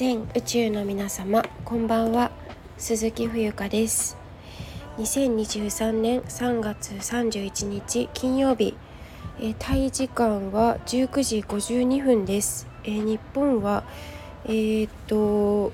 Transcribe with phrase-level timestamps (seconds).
[0.00, 2.30] 全宇宙の皆様こんばんは。
[2.78, 4.16] 鈴木冬香です。
[4.96, 8.74] 2023年3月31日金曜日
[9.38, 13.84] えー、タイ時間は19時52分です、えー、日本は
[14.46, 15.70] えー、っと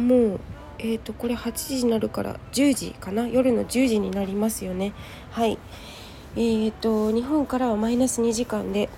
[0.00, 0.40] もう
[0.78, 3.26] えー、とこれ8時になるから10時かな？
[3.26, 4.92] 夜の10時になりますよね。
[5.32, 5.58] はい。
[6.36, 8.88] えーと、日本からはマイナス2時間で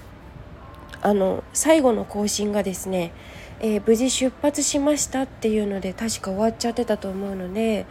[1.00, 3.12] あの最後の更新がですね、
[3.60, 7.86] えー、無事出発しましたっていうので確か終わっちゃってたと思うので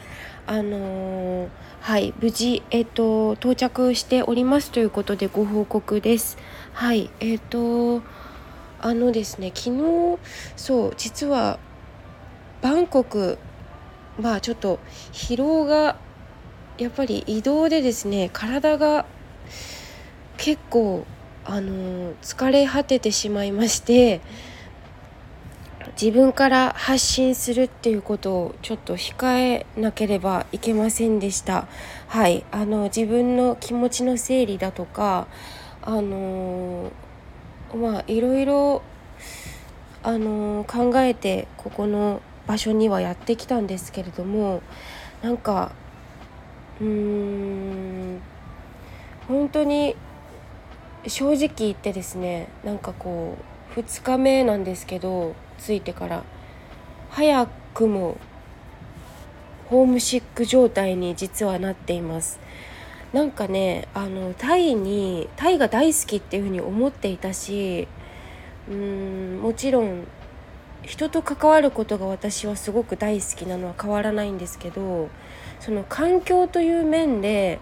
[0.48, 1.50] あのー、
[1.82, 6.38] はい無事、えーと、到着しておりますということでご報告です。
[6.74, 8.04] はいえっ、ー、と
[8.82, 10.20] あのですね昨日
[10.56, 11.58] そう実は
[12.62, 13.40] バンコク
[14.20, 14.80] まあちょっと
[15.12, 15.98] 疲労が
[16.78, 19.06] やっぱり移動でですね体が
[20.38, 21.06] 結構
[21.46, 24.22] あの疲れ果ててしまいまして
[26.00, 31.68] 自分から発信するっていうことをちょっと控えなければいけませんでした。
[32.08, 32.44] はい。
[32.52, 35.28] あの自分の気持ちの整理だとか
[35.82, 36.92] あの
[37.74, 38.82] まあいろいろ
[40.04, 44.62] あの考えてここの場所にはやってきたんですけれども
[45.22, 45.72] なんか
[46.82, 48.22] うーん
[49.28, 49.96] 本当に
[51.08, 53.38] 正直言ってですねなんかこ
[53.76, 56.24] う2日目なんですけど着いてから
[57.10, 58.18] 早くも
[59.68, 62.40] ホームシック状態に実はなっています
[63.14, 67.88] なんかねあのタイにタイが大好きっていうふうに思っていたし
[68.70, 70.06] うんもちろん
[70.84, 75.10] 人と関わることが私はすごく大好きなのは変わらないんですけど
[75.60, 77.60] その環境という面で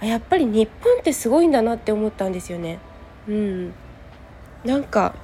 [0.00, 2.78] あやっぱり日本ってすごいんだなって思ったんですよね。
[3.28, 3.72] うん、
[4.64, 5.14] なんか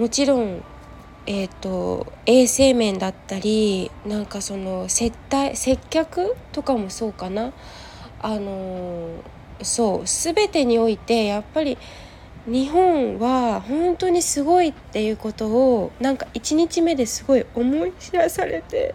[0.00, 0.62] もちろん
[1.26, 7.52] えーと、衛生面だったりなんかその接待接客とかもそうかな。
[8.22, 9.22] あの
[9.62, 11.76] そう全てにおいてやっぱり
[12.46, 18.94] 日本は本当にすごいっていうことをなんか1日目ですごい思い知らされて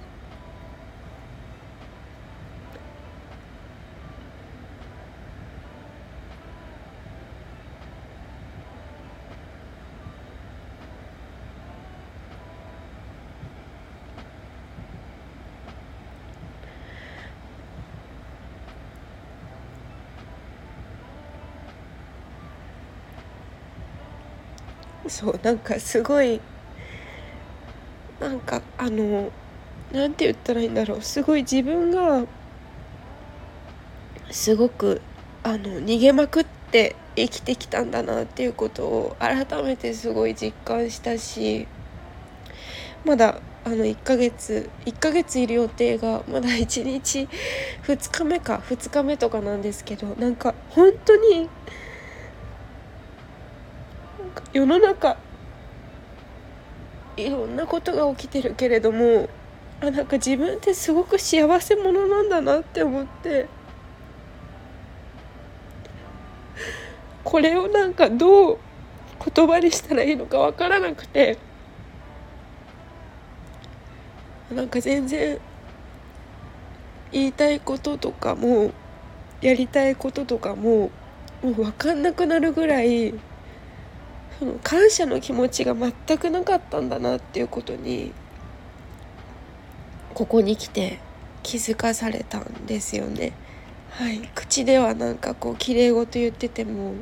[25.07, 26.41] そうなんかすごい
[28.19, 29.31] なんかあの
[29.91, 31.01] なんて言ったらいいんだろう。
[31.01, 32.25] すごい自分が
[34.31, 35.01] すごく
[35.43, 41.67] あの逃げまくって生きてきたんだなっていうことを改めてすごい実感したし
[43.05, 47.27] まだあの1ヶ月1ヶ月いる予定がまだ1日
[47.83, 51.49] 2日目か2日目とかなんですけどなんか本当に
[54.53, 55.17] 世の中
[57.17, 59.29] いろんなことが起きてるけれども
[59.81, 63.47] あなんか自分ってすごく幸せ者なんだなって思って。
[67.23, 68.57] これをなんかどう
[69.35, 71.37] 言葉にしたらいいのか分からなくて。
[74.53, 75.39] なんか全然
[77.11, 78.71] 言いたいこととかも
[79.41, 80.91] やりたいこととかも
[81.41, 83.13] もう分かんなくなるぐらい
[84.39, 88.11] その感謝の気持ちが全くなかったんだなっていうことに
[90.13, 90.99] ここに来て
[91.43, 93.33] 気づかされたんですよね。
[93.91, 96.95] はい、口ではなんかこう綺麗事言ってても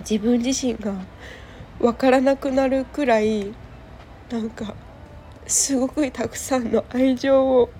[0.00, 0.94] 自分自身が
[1.78, 3.52] 分からなくなるくらい
[4.30, 4.74] なんか
[5.46, 7.70] すごくたくさんの愛情を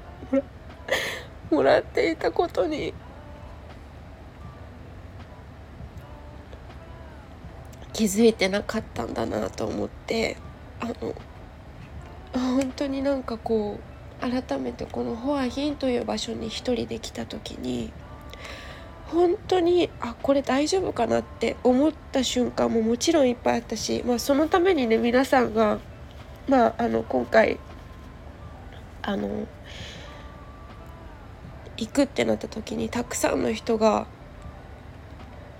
[1.50, 2.94] もら っていたことに
[8.00, 10.38] 気づいてなかったんだなと思って
[10.80, 11.14] あの
[12.32, 17.92] 本当になんかこう改めてこのホアヒンという場所に一人で来た時に
[19.08, 25.78] 本当にあこれ大丈夫かなって思った瞬間ももちろんいっぱいあったし、まあ、そのためにね皆さんが、
[26.48, 27.58] まあ、あの今回
[29.02, 29.46] あの
[31.76, 34.06] 行くってなった時にたくさんの人が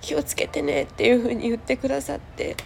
[0.01, 2.57] 気をつけてねっていうふうに言ってくださって。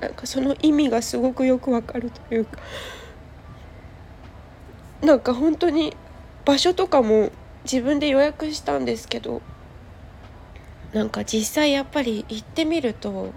[0.00, 2.58] なんかその意味がすごくよくわかるというか。
[5.02, 5.96] なんか本当に
[6.44, 7.30] 場所とかも
[7.64, 9.40] 自分で予約したんですけど。
[10.92, 13.32] なんか実際やっぱり行ってみると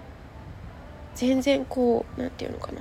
[1.16, 2.80] 全然こう何て言うのかな。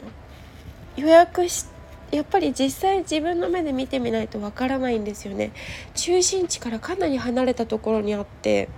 [0.96, 1.66] 予約し
[2.12, 5.52] やっぱり実際自分の目で見てみないとわからないんですよね。
[5.94, 8.70] 中心地からかなり離れたところにあって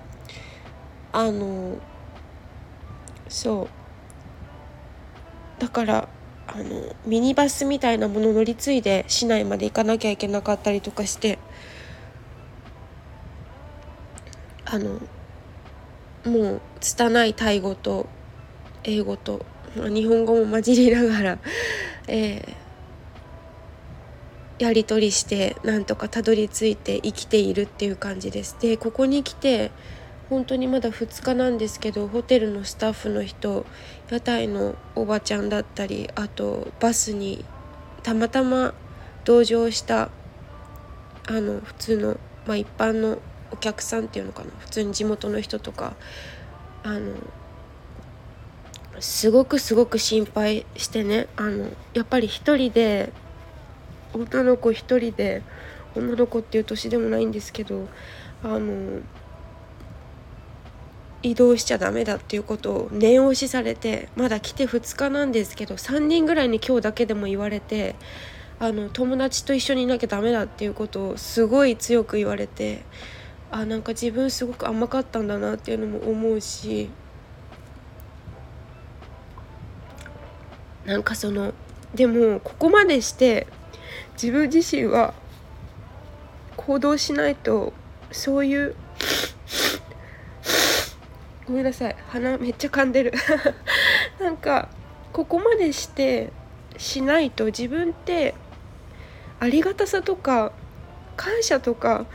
[1.12, 1.78] あの
[3.28, 5.62] そう。
[5.62, 6.10] だから
[6.48, 11.38] あのミニバスみたいなもの乗り継いで市内まで行かなきゃいけなかったりとかして
[14.66, 15.00] あの
[16.26, 18.08] もう拙いタイ語と
[18.84, 19.46] 英語と
[19.76, 21.40] 日本語も混じりながら、
[22.08, 22.56] えー、
[24.60, 28.58] やり取りしてなんとかたどり着いて生きているっていう感じです。
[28.60, 29.72] でここに来て
[30.30, 33.66] 本当にまだ2日なんですけどホテルのスタッフの人
[34.12, 37.44] 屋台のおばちゃんだったりあとバスに
[38.04, 38.74] たまたま
[39.26, 40.10] 同乗した
[41.28, 43.20] あの普通の、まあ、一般の
[43.52, 45.96] お客さんっていうのかな普通に地元の人とか
[46.84, 47.16] あの
[49.00, 53.12] すごくすごく心配してねあのやっぱり一人で
[54.14, 55.42] 女の子一人で
[55.96, 57.88] 女の子っていう年でもないんですけど
[58.44, 59.02] あの
[61.22, 67.96] 移動しちゃダメだっていうことを念押しされてまだ来て2日なんですけど3人ぐらいに今日だけでも言われて
[68.60, 72.84] あの友達と一緒にいなきゃダメだっていうことをすごい強く言われて
[73.52, 76.90] あなんか自分すごく甘かったんだなっていうのも思うし
[80.86, 81.54] なんかその
[81.94, 83.48] でもここまでして
[84.14, 85.14] 自分自身は
[86.58, 87.74] 行動しないと
[88.12, 88.76] そういう
[91.48, 93.14] ごめんなさい鼻めっちゃ噛んでる。
[94.20, 94.70] なんか
[95.14, 96.32] ここまでして
[96.78, 98.36] しないと自分って
[99.40, 100.52] ありがたさとか
[101.18, 102.06] 感謝とか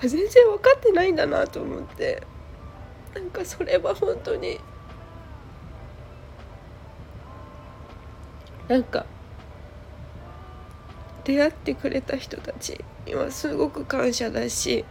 [0.00, 2.22] 全然分かってないんだなと思って。
[3.16, 4.60] なんかそれは本当に
[8.68, 9.06] なんか
[11.26, 14.84] 出会ってくれた人たちにはすごく感謝だしや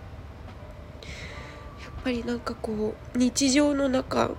[1.90, 4.32] っぱりなんかこう日常の中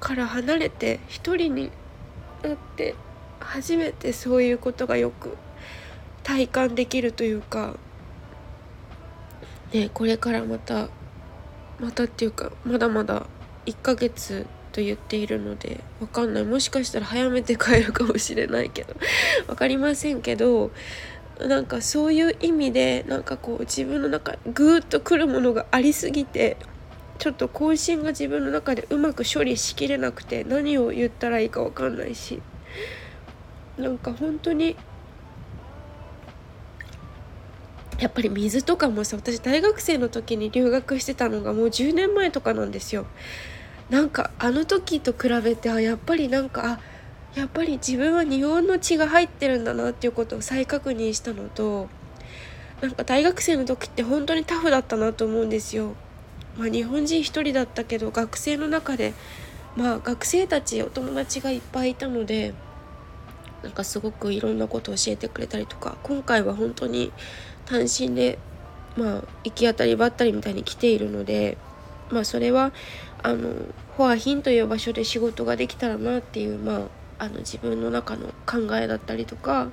[0.00, 1.70] から離れて一人に
[2.42, 2.94] なって
[3.40, 5.36] 初めてそういうことがよく
[6.22, 7.74] 体感できるというか
[9.72, 10.88] ねこれからまた
[11.78, 13.26] またっていうかまだまだ
[13.66, 16.44] 1ヶ月と言っているのでわかんない。
[16.44, 18.94] もしかしたら早めて帰るかもしれないけど
[19.46, 20.70] 分かりませんけど
[21.40, 26.56] なんかそういう意味でなんかこう自分の中ぐーっとくるものがありすぎて
[27.18, 32.40] ちょっと更新が自分の中でうまく処理しきれなくて何を言ったらいいか分かんないし
[33.76, 34.76] なんか本当に
[37.98, 43.06] やっぱり水とかもさ私大学生の時に留学してたのがもう10年前とかなんですよ。
[43.90, 46.80] なんかあの時と比べてあやっぱりなんかあ
[47.34, 51.88] やっぱり自分は日本の血が入ってるんだなっていうことを再確認したのと
[52.80, 55.94] なんか大学生の時って本当にタフだったなと思うんですよ。
[56.56, 59.14] まあ、日本人1人だったけど学生の中で、
[59.76, 62.52] まあ、学生たちお友達がいっぱいいたので
[63.62, 67.12] なんかすごくいろんなことを教えてくれたりとか今回は本当に
[67.64, 68.38] 単身で、
[68.96, 71.58] まあ、行き当たりばったりみたいに来ているので、
[72.10, 72.72] まあ、それは
[73.22, 73.50] あの
[73.96, 76.80] フォアヒンという場所で仕事ができたらなっていう、まあ、
[77.18, 79.68] あの自分の中の考えだったりとか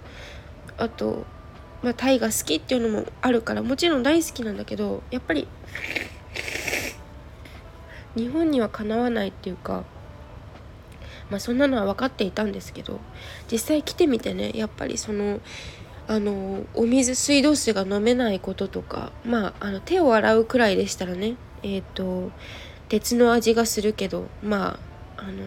[0.77, 1.25] あと、
[1.83, 5.47] まあ、タイが好きっていうのもあるからもちろん大好きなんだけどやっぱり
[8.15, 9.83] 日本にはかなわないっていうか
[11.29, 12.99] まあそんなのは分かっていたんですけど
[13.51, 15.39] 実際来てみてねやっぱりその
[16.07, 22.31] あのお水水道水が飲めないこととかまああの手を洗うくらいでしたらねえっ、ー、と
[22.89, 24.79] 鉄の味がするけどま
[25.17, 25.43] ああの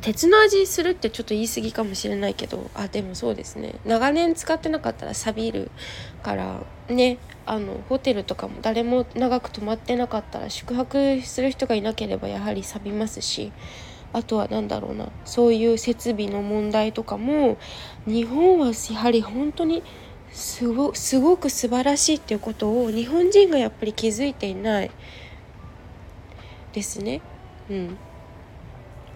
[0.00, 5.70] 鉄の味するってちょっと言い過ぎかもしれないけどあでもそうですね長年使ってなかったら錆びる
[6.22, 13.52] からねあのホテルとかも誰も長く泊まってなかったら宿泊する人がいなければやはり錆びますし
[14.14, 17.58] あとは何だろうなそういう設備の問題とかも
[18.06, 19.82] 日本はやはり本当に
[20.30, 24.90] すごすごく素晴らしいっていうことを日本人がやっぱり気づいていない
[26.72, 27.20] ですね。
[27.70, 27.98] うん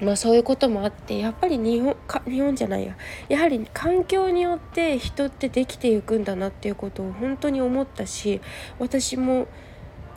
[0.02, 2.96] まあそういうこともあってやっぱり日本か日本じゃないや。
[3.28, 8.40] やはり環境によって人ってできていくんだなっていうことを本当に思ったし
[8.78, 9.46] 私も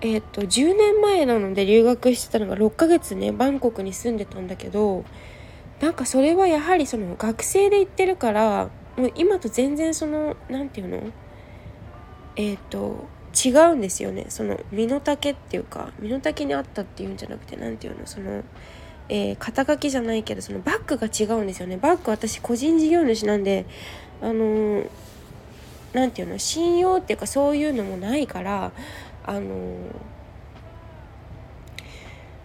[0.02, 5.04] えーと、10年前なので留学してたのが6ヶ月ねバンコクに住んでたんだけど
[5.82, 11.04] なんかそれはやはりその学生で行ってるからもう今と全然その何て言うの？
[12.36, 13.08] えっ、と
[13.46, 14.26] 違うんですよね。
[14.30, 18.06] その身の丈っていうか身の丈にあったっていうんじゃなくて何て言うの？
[18.06, 18.44] その、
[19.10, 21.78] えー、肩書きじゃないけどそのバッグが違うんですよね。
[21.78, 23.66] バッグ私個人事業主なんで
[24.22, 24.84] あのー、
[25.92, 28.72] て言うの信用っていうかそういうのもないから
[29.25, 29.44] あのー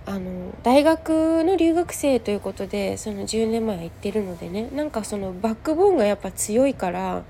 [0.07, 4.69] あの大学の留学生ということでその10年前行ってるのでね。
[4.71, 7.23] なんかそのバックボーンがやっぱ強いから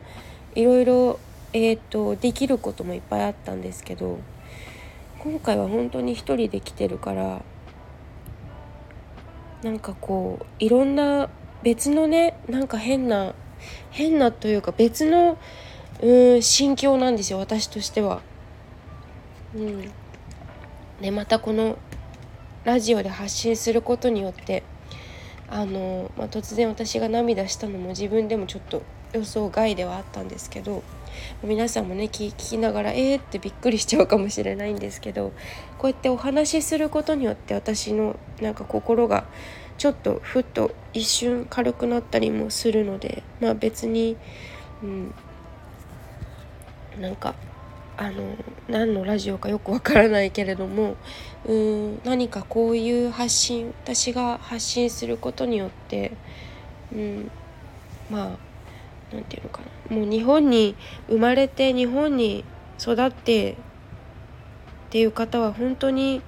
[0.56, 1.20] いろいろ、
[1.52, 4.18] えーと、できることもいっぱいあったんですけど
[5.20, 7.42] 今回は本当に一人で来てるから
[9.64, 11.30] なんかこういろんな
[11.62, 13.34] 別のねなんか変な
[13.90, 15.38] 変なというか別の
[16.02, 18.20] うん心境なんですよ私としては。
[19.56, 19.90] うん、
[21.00, 21.78] でまたこの
[22.64, 24.64] ラジオで発信することによって
[25.48, 28.82] あの、まあ、突然私が涙したのも自分でもちょっと
[29.14, 30.82] 予想外ではあったんですけど
[31.42, 35.32] 皆さんもね聞きながらえーってびっくりしちゃうかもしれないんですけど
[35.78, 39.24] こうやってお話しすることによって私のなんか心が
[39.78, 44.16] ちょっとふっと一瞬軽くなったりもするのでまあ別に、
[44.82, 45.14] うん、
[47.00, 47.34] なんか
[47.96, 48.36] あの
[48.68, 50.96] 何のラジオかよくわからないけれども
[51.46, 56.12] うん何かこういう発信私が発信することによって、
[56.92, 57.30] うん、
[58.10, 58.53] まあ
[59.14, 59.96] 何て言うのかな。
[59.96, 60.74] もう日本に
[61.08, 62.44] 生まれて日本に
[62.80, 63.56] 育ってっ
[64.90, 66.20] ていう方は本当に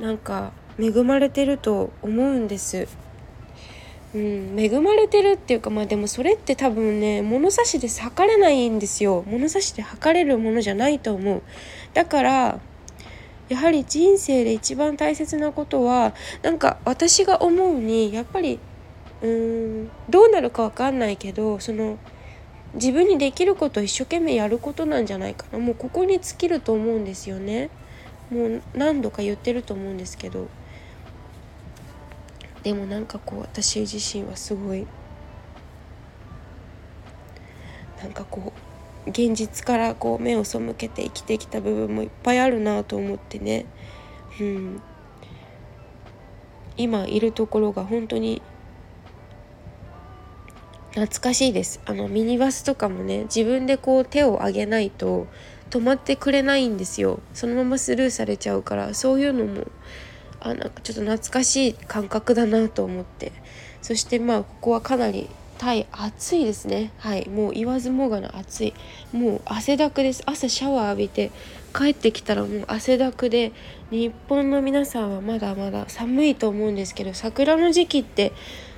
[0.00, 2.88] なんか恵まれてると思うんです。
[4.14, 9.24] うん、恵まれてるっていうかまあでもそれって多分ね物差しで測れないんですよ。
[9.26, 11.42] 物差しで測れるものじゃないと思う。
[11.92, 12.60] だから
[13.48, 18.58] やはり人生で一番大切なことはなんか私が思うにやっぱり
[19.22, 19.90] うーん。
[20.08, 21.98] どうなるか分かんないけどその
[22.74, 25.58] 自分にできること一生懸命やることなんじゃないかな。
[25.58, 27.70] もうここに尽きると思うんですよね。
[28.30, 30.48] もう何度か言ってると思うんですけど。
[32.62, 34.88] でもなんかこう私自身はすごい
[38.02, 38.52] なんかこ
[39.06, 43.66] う現実からこう目を背けて生きてきた部分もいっぱいあるなと思ってね、
[44.40, 44.82] うん、
[46.76, 48.42] 今いるところが本当に
[50.96, 51.78] 懐かしいです。
[51.84, 55.26] あのミニバスとかもね自分でこう手を挙げないと
[55.68, 57.20] 止まってくれないんですよ。
[57.34, 59.66] そのままスルーされちゃうからそういうのも
[60.40, 63.32] あなんかちょっと懐かしい感覚だなと思って。
[63.82, 66.92] そしてまあここはかなりタイ暑いですね。
[66.96, 67.28] はい。
[67.28, 68.74] もう言わずもがな暑い。
[69.12, 70.22] もう汗だくです。
[70.24, 71.30] 朝シャワー浴びて
[71.76, 73.52] 帰ってきたらもう汗だくで
[73.90, 78.32] 日本の皆さんはまだまだ寒いと思うんですけど桜の時期って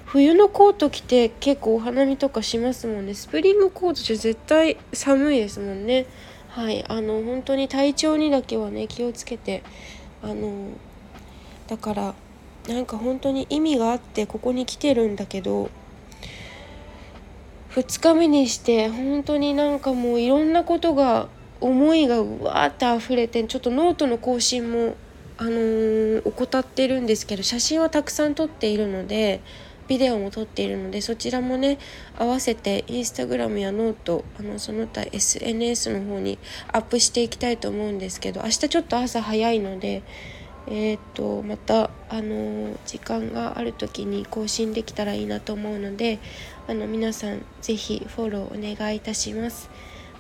[0.09, 3.12] 冬のコート着て結構お花見とかしますもんね。
[3.12, 6.07] スプリングコートじゃ絶対寒いですもんね。
[6.49, 6.83] はい。
[6.88, 9.62] あの本当に体調にだけはね気をつけて
[10.23, 10.69] あの
[11.67, 12.15] だから
[12.69, 15.69] なんか本当に意味があってここに来てるんだけど
[17.73, 21.29] 2日目にして本当になんかもういろんなことが
[21.61, 24.97] 思いがうわーって溢れてちょっとノートの更新も
[25.37, 29.41] あのー、怠ってるんですけど写真はたくさん撮っているので
[29.88, 31.78] ビデオも撮っているのでそちらもね
[32.18, 36.38] 合わせてインスタグラムやノートあのその他 SNS の方に
[36.73, 40.02] アップしていきたいと思うんですけど明日ちょっと朝早いので
[40.71, 46.18] えーと、また、あの時間がある時に更新できたらいいなと思うので
[46.66, 49.71] あの皆さん是非フォローお願いいたします。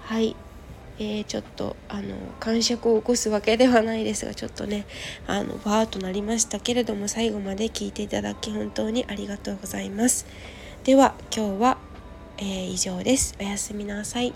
[0.04, 0.34] はい、
[0.98, 4.84] えー、ちょっとあの感触を起こすわけではないですがちょっとね
[5.26, 10.26] あのバーとなりましたけれども最後まで聞いていただき本当にありがとうございます。
[10.84, 11.78] では今日は、
[12.38, 13.36] えー、以上です。
[13.40, 14.32] おやすみなさい。